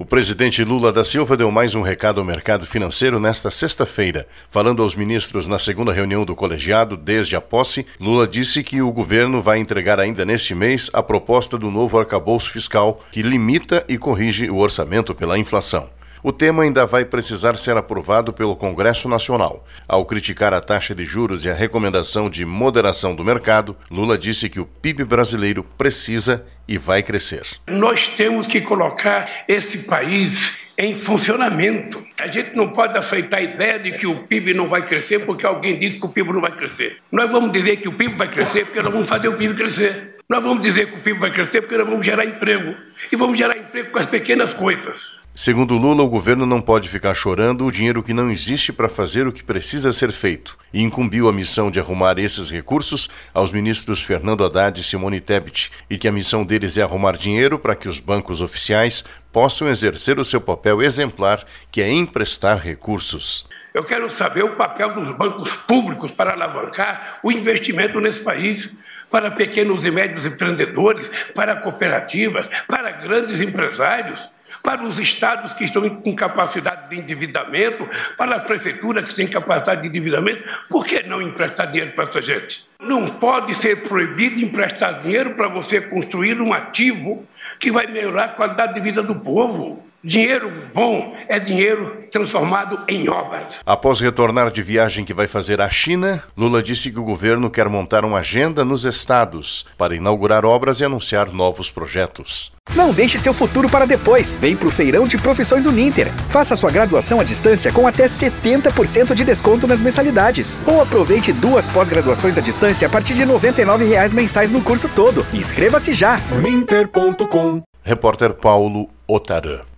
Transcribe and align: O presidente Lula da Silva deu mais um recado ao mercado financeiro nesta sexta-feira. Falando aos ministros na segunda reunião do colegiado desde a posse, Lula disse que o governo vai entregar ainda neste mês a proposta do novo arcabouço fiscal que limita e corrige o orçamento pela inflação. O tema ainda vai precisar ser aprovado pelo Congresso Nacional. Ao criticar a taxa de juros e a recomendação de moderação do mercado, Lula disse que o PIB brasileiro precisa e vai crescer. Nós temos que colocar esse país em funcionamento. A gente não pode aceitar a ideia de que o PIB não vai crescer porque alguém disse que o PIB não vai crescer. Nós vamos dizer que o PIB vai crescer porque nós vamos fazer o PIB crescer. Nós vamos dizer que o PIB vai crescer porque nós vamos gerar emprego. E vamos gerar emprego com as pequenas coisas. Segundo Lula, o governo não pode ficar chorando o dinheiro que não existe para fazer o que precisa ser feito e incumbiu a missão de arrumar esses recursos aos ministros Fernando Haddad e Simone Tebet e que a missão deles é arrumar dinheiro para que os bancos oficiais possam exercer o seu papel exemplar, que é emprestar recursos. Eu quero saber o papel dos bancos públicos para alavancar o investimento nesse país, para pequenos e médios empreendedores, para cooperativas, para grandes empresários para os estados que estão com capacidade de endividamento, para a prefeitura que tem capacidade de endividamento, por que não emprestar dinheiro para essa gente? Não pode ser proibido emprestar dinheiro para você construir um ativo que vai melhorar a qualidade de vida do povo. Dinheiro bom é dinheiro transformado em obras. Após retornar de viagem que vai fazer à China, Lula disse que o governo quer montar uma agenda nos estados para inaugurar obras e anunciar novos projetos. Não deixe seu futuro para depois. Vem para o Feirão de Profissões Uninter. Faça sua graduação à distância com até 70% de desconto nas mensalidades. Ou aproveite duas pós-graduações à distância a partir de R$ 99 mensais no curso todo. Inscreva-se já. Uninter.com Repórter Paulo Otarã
O 0.00 0.06
presidente 0.06 0.64
Lula 0.64 0.90
da 0.90 1.04
Silva 1.04 1.36
deu 1.36 1.50
mais 1.50 1.74
um 1.74 1.82
recado 1.82 2.18
ao 2.18 2.24
mercado 2.24 2.64
financeiro 2.64 3.20
nesta 3.20 3.50
sexta-feira. 3.50 4.26
Falando 4.48 4.82
aos 4.82 4.96
ministros 4.96 5.46
na 5.46 5.58
segunda 5.58 5.92
reunião 5.92 6.24
do 6.24 6.34
colegiado 6.34 6.96
desde 6.96 7.36
a 7.36 7.42
posse, 7.42 7.86
Lula 8.00 8.26
disse 8.26 8.62
que 8.62 8.80
o 8.80 8.90
governo 8.90 9.42
vai 9.42 9.58
entregar 9.58 10.00
ainda 10.00 10.24
neste 10.24 10.54
mês 10.54 10.88
a 10.94 11.02
proposta 11.02 11.58
do 11.58 11.70
novo 11.70 11.98
arcabouço 11.98 12.50
fiscal 12.50 13.04
que 13.12 13.20
limita 13.20 13.84
e 13.86 13.98
corrige 13.98 14.48
o 14.48 14.56
orçamento 14.56 15.14
pela 15.14 15.38
inflação. 15.38 15.90
O 16.24 16.30
tema 16.30 16.62
ainda 16.62 16.86
vai 16.86 17.04
precisar 17.04 17.58
ser 17.58 17.76
aprovado 17.76 18.32
pelo 18.32 18.54
Congresso 18.54 19.08
Nacional. 19.08 19.64
Ao 19.88 20.06
criticar 20.06 20.54
a 20.54 20.60
taxa 20.60 20.94
de 20.94 21.04
juros 21.04 21.44
e 21.44 21.50
a 21.50 21.54
recomendação 21.54 22.30
de 22.30 22.44
moderação 22.46 23.14
do 23.14 23.24
mercado, 23.24 23.76
Lula 23.90 24.16
disse 24.16 24.48
que 24.48 24.60
o 24.60 24.64
PIB 24.64 25.04
brasileiro 25.04 25.64
precisa 25.76 26.46
e 26.72 26.78
vai 26.78 27.02
crescer. 27.02 27.42
Nós 27.66 28.08
temos 28.08 28.46
que 28.46 28.62
colocar 28.62 29.44
esse 29.46 29.76
país 29.76 30.56
em 30.78 30.94
funcionamento. 30.94 32.02
A 32.18 32.26
gente 32.26 32.56
não 32.56 32.70
pode 32.70 32.96
aceitar 32.96 33.36
a 33.36 33.42
ideia 33.42 33.78
de 33.78 33.92
que 33.92 34.06
o 34.06 34.20
PIB 34.22 34.54
não 34.54 34.66
vai 34.66 34.82
crescer 34.82 35.18
porque 35.18 35.44
alguém 35.44 35.78
disse 35.78 35.98
que 35.98 36.06
o 36.06 36.08
PIB 36.08 36.32
não 36.32 36.40
vai 36.40 36.52
crescer. 36.52 36.96
Nós 37.12 37.30
vamos 37.30 37.52
dizer 37.52 37.76
que 37.76 37.88
o 37.88 37.92
PIB 37.92 38.14
vai 38.14 38.30
crescer 38.30 38.64
porque 38.64 38.80
nós 38.80 38.90
vamos 38.90 39.06
fazer 39.06 39.28
o 39.28 39.36
PIB 39.36 39.54
crescer. 39.54 40.16
Nós 40.26 40.42
vamos 40.42 40.62
dizer 40.62 40.86
que 40.86 40.96
o 40.96 41.00
PIB 41.00 41.18
vai 41.20 41.30
crescer 41.30 41.60
porque 41.60 41.76
nós 41.76 41.86
vamos 41.86 42.06
gerar 42.06 42.24
emprego. 42.24 42.74
E 43.12 43.16
vamos 43.16 43.36
gerar 43.36 43.54
emprego 43.54 43.90
com 43.90 43.98
as 43.98 44.06
pequenas 44.06 44.54
coisas. 44.54 45.20
Segundo 45.34 45.78
Lula, 45.78 46.02
o 46.02 46.08
governo 46.08 46.44
não 46.44 46.60
pode 46.60 46.90
ficar 46.90 47.14
chorando 47.14 47.64
o 47.64 47.72
dinheiro 47.72 48.02
que 48.02 48.12
não 48.12 48.30
existe 48.30 48.70
para 48.70 48.86
fazer 48.86 49.26
o 49.26 49.32
que 49.32 49.42
precisa 49.42 49.90
ser 49.90 50.12
feito 50.12 50.58
e 50.70 50.82
incumbiu 50.82 51.26
a 51.26 51.32
missão 51.32 51.70
de 51.70 51.80
arrumar 51.80 52.18
esses 52.18 52.50
recursos 52.50 53.08
aos 53.32 53.50
ministros 53.50 54.02
Fernando 54.02 54.44
Haddad 54.44 54.78
e 54.78 54.84
Simone 54.84 55.22
Tebet 55.22 55.72
e 55.88 55.96
que 55.96 56.06
a 56.06 56.12
missão 56.12 56.44
deles 56.44 56.76
é 56.76 56.82
arrumar 56.82 57.16
dinheiro 57.16 57.58
para 57.58 57.74
que 57.74 57.88
os 57.88 57.98
bancos 57.98 58.42
oficiais 58.42 59.04
possam 59.32 59.68
exercer 59.68 60.18
o 60.18 60.24
seu 60.24 60.38
papel 60.38 60.82
exemplar, 60.82 61.42
que 61.70 61.80
é 61.80 61.90
emprestar 61.90 62.58
recursos. 62.58 63.48
Eu 63.72 63.84
quero 63.84 64.10
saber 64.10 64.44
o 64.44 64.54
papel 64.54 64.92
dos 64.92 65.10
bancos 65.16 65.56
públicos 65.56 66.12
para 66.12 66.32
alavancar 66.34 67.20
o 67.22 67.32
investimento 67.32 67.98
nesse 68.02 68.20
país, 68.20 68.68
para 69.10 69.30
pequenos 69.30 69.82
e 69.86 69.90
médios 69.90 70.26
empreendedores, 70.26 71.10
para 71.34 71.56
cooperativas, 71.56 72.46
para 72.68 72.90
grandes 72.90 73.40
empresários 73.40 74.30
para 74.62 74.84
os 74.84 74.98
estados 74.98 75.52
que 75.52 75.64
estão 75.64 75.88
com 75.88 76.14
capacidade 76.14 76.88
de 76.88 76.96
endividamento, 76.96 77.88
para 78.16 78.36
a 78.36 78.40
prefeitura 78.40 79.02
que 79.02 79.14
tem 79.14 79.26
capacidade 79.26 79.82
de 79.82 79.88
endividamento, 79.88 80.48
por 80.68 80.86
que 80.86 81.02
não 81.02 81.20
emprestar 81.20 81.66
dinheiro 81.66 81.92
para 81.92 82.04
essa 82.04 82.22
gente? 82.22 82.64
Não 82.80 83.06
pode 83.06 83.54
ser 83.54 83.82
proibido 83.88 84.40
emprestar 84.40 85.00
dinheiro 85.00 85.34
para 85.34 85.48
você 85.48 85.80
construir 85.80 86.40
um 86.40 86.52
ativo 86.52 87.26
que 87.58 87.70
vai 87.70 87.86
melhorar 87.86 88.24
a 88.24 88.28
qualidade 88.28 88.74
de 88.74 88.80
vida 88.80 89.02
do 89.02 89.14
povo. 89.14 89.84
Dinheiro 90.04 90.52
bom 90.74 91.14
é 91.28 91.38
dinheiro 91.38 91.96
transformado 92.10 92.80
em 92.88 93.08
obras. 93.08 93.60
Após 93.64 94.00
retornar 94.00 94.50
de 94.50 94.60
viagem 94.60 95.04
que 95.04 95.14
vai 95.14 95.28
fazer 95.28 95.60
à 95.60 95.70
China, 95.70 96.24
Lula 96.36 96.60
disse 96.60 96.90
que 96.90 96.98
o 96.98 97.04
governo 97.04 97.48
quer 97.48 97.68
montar 97.68 98.04
uma 98.04 98.18
agenda 98.18 98.64
nos 98.64 98.84
estados 98.84 99.64
para 99.78 99.94
inaugurar 99.94 100.44
obras 100.44 100.80
e 100.80 100.84
anunciar 100.84 101.30
novos 101.30 101.70
projetos. 101.70 102.50
Não 102.74 102.92
deixe 102.92 103.16
seu 103.16 103.32
futuro 103.32 103.68
para 103.68 103.86
depois. 103.86 104.34
Vem 104.34 104.56
para 104.56 104.66
o 104.66 104.72
Feirão 104.72 105.06
de 105.06 105.18
Profissões 105.18 105.66
Uninter. 105.66 106.12
Faça 106.30 106.56
sua 106.56 106.72
graduação 106.72 107.20
à 107.20 107.24
distância 107.24 107.72
com 107.72 107.86
até 107.86 108.06
70% 108.06 109.14
de 109.14 109.24
desconto 109.24 109.68
nas 109.68 109.80
mensalidades. 109.80 110.60
Ou 110.66 110.82
aproveite 110.82 111.32
duas 111.32 111.68
pós-graduações 111.68 112.36
à 112.36 112.40
distância 112.40 112.88
a 112.88 112.90
partir 112.90 113.14
de 113.14 113.20
R$ 113.20 113.26
99 113.26 113.84
mensais 114.14 114.50
no 114.50 114.62
curso 114.62 114.88
todo. 114.88 115.24
Inscreva-se 115.32 115.92
já. 115.92 116.20
Uninter.com 116.32 117.62
Repórter 117.84 118.32
Paulo 118.32 118.88
Otarã 119.06 119.71